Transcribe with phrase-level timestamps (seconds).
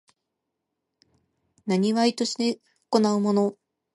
[1.67, 2.59] 業として
[2.89, 3.55] 行うもの